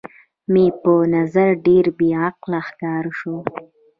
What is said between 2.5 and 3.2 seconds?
ښکاره